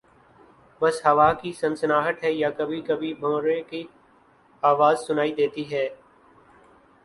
بس 0.81 0.95
ہوا 1.05 1.31
کی 1.41 1.51
سنسناہٹ 1.53 2.23
ہے 2.23 2.31
یا 2.33 2.49
کبھی 2.57 2.81
کبھی 2.87 3.13
بھنورے 3.13 3.61
کی 3.69 3.83
آواز 4.63 5.05
سنائی 5.07 5.33
دیتی 5.35 5.71
ہے 5.71 5.87